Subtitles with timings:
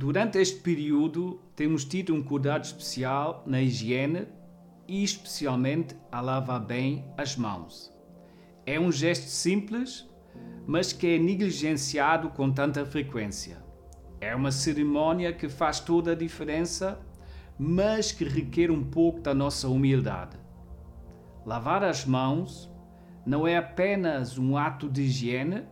[0.00, 4.28] Durante este período, temos tido um cuidado especial na higiene
[4.88, 7.92] e, especialmente, a lavar bem as mãos.
[8.64, 10.08] É um gesto simples,
[10.66, 13.62] mas que é negligenciado com tanta frequência.
[14.22, 16.98] É uma cerimônia que faz toda a diferença,
[17.58, 20.38] mas que requer um pouco da nossa humildade.
[21.44, 22.72] Lavar as mãos
[23.26, 25.64] não é apenas um ato de higiene,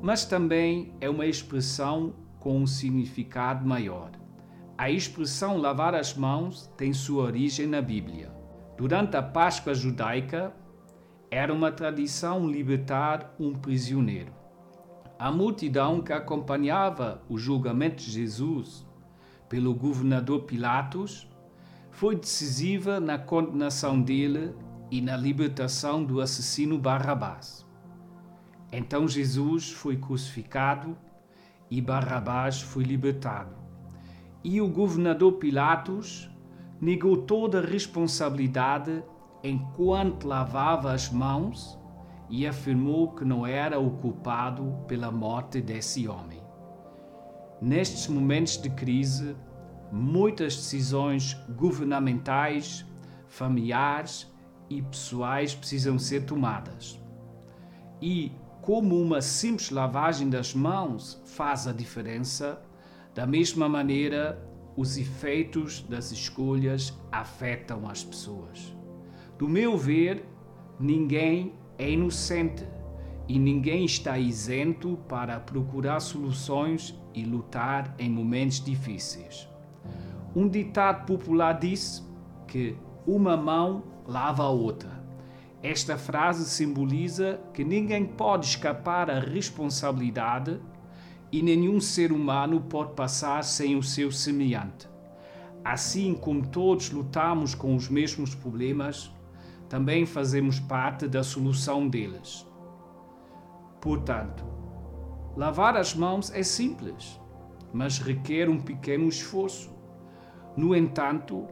[0.00, 4.10] mas também é uma expressão com um significado maior.
[4.76, 8.32] A expressão lavar as mãos tem sua origem na Bíblia.
[8.76, 10.54] Durante a Páscoa judaica,
[11.30, 14.32] era uma tradição libertar um prisioneiro.
[15.18, 18.86] A multidão que acompanhava o julgamento de Jesus
[19.50, 21.28] pelo governador Pilatos
[21.90, 24.54] foi decisiva na condenação dele
[24.90, 27.66] e na libertação do assassino Barrabás.
[28.72, 30.96] Então Jesus foi crucificado
[31.70, 33.54] e Barrabás foi libertado.
[34.42, 36.28] E o governador Pilatos
[36.80, 39.02] negou toda a responsabilidade
[39.44, 41.78] enquanto lavava as mãos
[42.28, 46.40] e afirmou que não era o culpado pela morte desse homem.
[47.60, 49.36] Nestes momentos de crise,
[49.92, 52.86] muitas decisões governamentais,
[53.26, 54.32] familiares
[54.68, 57.00] e pessoais precisam ser tomadas.
[58.00, 58.32] E
[58.62, 62.60] como uma simples lavagem das mãos faz a diferença,
[63.14, 68.74] da mesma maneira, os efeitos das escolhas afetam as pessoas.
[69.38, 70.24] Do meu ver,
[70.78, 72.66] ninguém é inocente
[73.26, 79.48] e ninguém está isento para procurar soluções e lutar em momentos difíceis.
[80.34, 82.06] Um ditado popular diz
[82.46, 84.99] que uma mão lava a outra.
[85.62, 90.58] Esta frase simboliza que ninguém pode escapar à responsabilidade
[91.30, 94.88] e nenhum ser humano pode passar sem o seu semelhante.
[95.62, 99.12] Assim como todos lutamos com os mesmos problemas,
[99.68, 102.46] também fazemos parte da solução deles.
[103.82, 104.44] Portanto,
[105.36, 107.20] lavar as mãos é simples,
[107.70, 109.70] mas requer um pequeno esforço.
[110.56, 111.46] No entanto,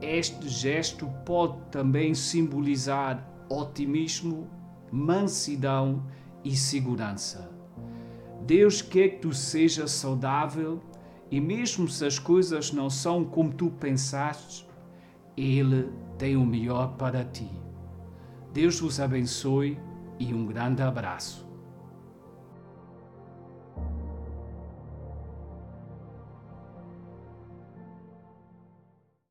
[0.00, 4.48] este gesto pode também simbolizar otimismo,
[4.90, 6.04] mansidão
[6.44, 7.50] e segurança.
[8.46, 10.80] Deus quer que tu sejas saudável
[11.30, 14.66] e, mesmo se as coisas não são como tu pensaste,
[15.36, 17.50] Ele tem o melhor para ti.
[18.52, 19.78] Deus vos abençoe
[20.18, 21.51] e um grande abraço.